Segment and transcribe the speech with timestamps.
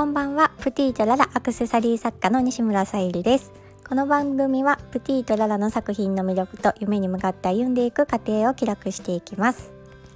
[0.00, 0.50] こんばんは。
[0.60, 3.52] プティとララアクセサリー作家の西村さゆりです。
[3.86, 9.74] この番組はプティとララの作品の魅力と夢に向かって歩んでいく過程を記録していきます。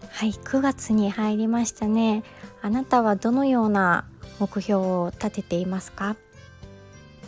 [0.09, 2.23] はい9月に入りましたね。
[2.62, 4.07] あなたはどのような
[4.41, 6.16] 目標を立てていますか？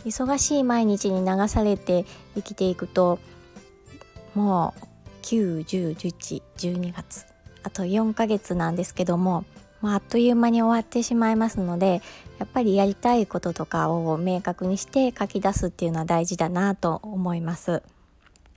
[0.03, 3.19] 忙しい毎日に流されて生きていくと
[4.33, 4.81] もう
[5.21, 7.27] 9、10、11、12月
[7.61, 9.45] あと4ヶ月なんですけども
[9.81, 12.01] まあ、あっという間に終わってしまいますので
[12.39, 17.83] やっぱりやりたいこととかを明確にして書き出すっていうのは大事だなと思います。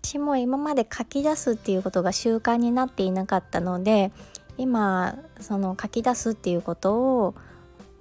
[0.02, 4.12] 私も今まで書き出すっていうことが習慣になっていなかったので
[4.56, 7.34] 今その書き出すっていうことを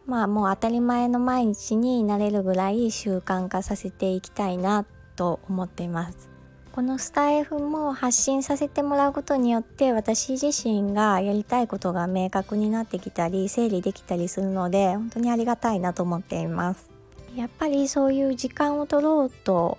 [0.06, 6.39] まあもう当たり前の毎日になれるぐらい習慣化させていきたいなと思っています。
[6.72, 16.90] このスタイフも発信させてもらうことによって私自身がやりたいことが明確になってきたり整理できたりするので 本当にありがたいなと思っています。
[17.36, 19.78] やっぱりそういう時間を取ろうと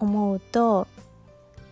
[0.00, 0.86] 思うと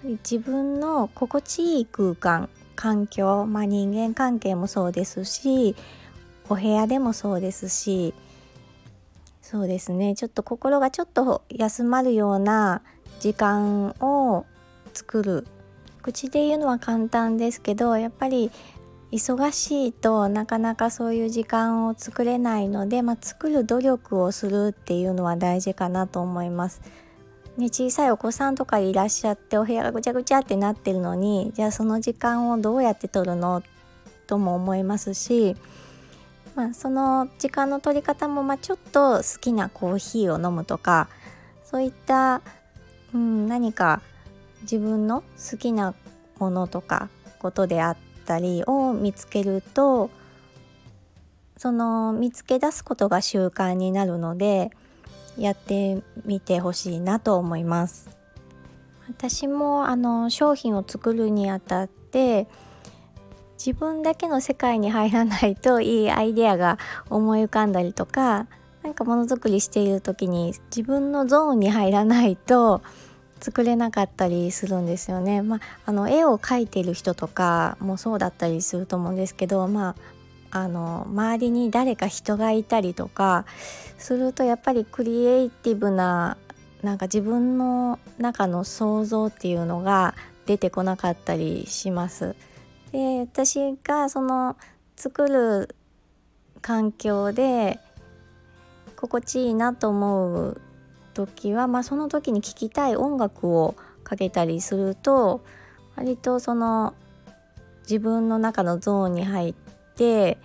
[0.04, 5.74] 自分の心地いい空間環境、まあ、人間関係もそうですし
[6.48, 8.14] お部屋でもそうですし
[9.48, 10.16] そうですね。
[10.16, 12.82] ちょっと心がちょっと休まるような
[13.20, 14.44] 時間を
[14.92, 15.46] 作る。
[16.02, 18.50] 口で言うのは簡単ですけどやっぱり
[19.12, 26.80] 忙しいとなかなかそういう時間を作れないので、まあ、作る努力をするっていうのは大事かなと思います。
[27.56, 33.62] ね、小さいお子さんとかいらっしゃってお部屋がぐちゃぐちゃってなってるのにじゃあその時間をどうやって取るの？
[34.26, 35.54] とも思いますし、
[36.56, 41.08] まあ、その時間の取り方も、まあ、ちょっと好きなコーヒーを飲むとか
[41.64, 42.40] そういった、
[43.14, 44.00] うん、何か
[44.62, 45.94] 自分の好きな
[46.38, 50.10] ものとかことであったりを見つけると
[51.58, 54.70] その見つけ出すことが習慣になるので
[55.36, 58.08] やってみてほしいなと思います。
[59.08, 62.48] 私もあの商品を作るにあたって
[63.56, 66.78] 自分だけの世界に入らないといいアイデアが
[67.10, 68.46] 思い浮かんだりとか
[68.82, 72.82] 何かものづくりしている時に自分のゾーンに入らないと
[73.40, 75.42] 作れなかったりするんですよね。
[75.42, 79.94] まあ、あの絵を描いてる人とかもそうだったりすると思うんですけど、ま
[80.50, 83.44] あ、あの周りに誰か人がいたりとか
[83.98, 86.36] するとやっぱりクリエイティブな
[86.82, 90.14] なんか自分の中の想像っていうのが
[90.46, 92.36] 出てこなかったりします。
[92.96, 94.56] で私がその
[94.96, 95.76] 作る
[96.62, 97.78] 環境で
[98.96, 100.60] 心地いいなと思う
[101.12, 105.44] 時は、まあ、その時に聴きたい音楽をかけたりすると
[105.94, 106.94] 割とその
[107.82, 109.54] 自分の中のゾーンに入っ
[109.94, 110.38] て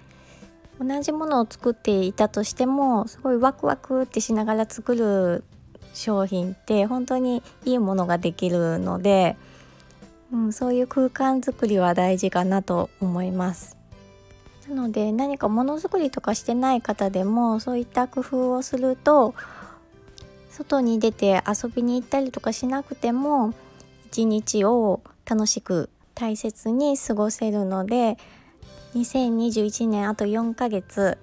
[0.77, 5.45] 同じものを作っていたとしてもすごいワクワクってしながら作る
[5.93, 9.37] 商品って本当にいいものができるので、
[10.31, 13.77] うん、そういう空間づくりは大事かなと思います。
[14.69, 19.33] なので何かものづくりとかしてない方でもそういった工夫をすると
[20.49, 23.53] 外に出て遊びに行ったりとかしなくても
[24.07, 28.17] 一日を楽しく大切に過ごせるので
[28.95, 31.17] 2021年あと4ヶ月、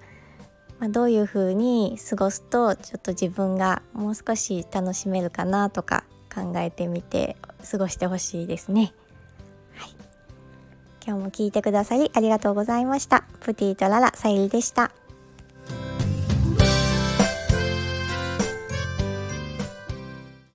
[0.78, 6.04] まあ、どういう風に過ごすとちょっと自分がもう少し楽しめるかなとか
[6.38, 7.36] 考えてみて
[7.70, 8.92] 過ごしてほしいですね。
[9.74, 9.90] はい、
[11.04, 13.24] 今日も聞いてくださりありがとうございました。
[13.40, 14.92] プティとララさゆりでした。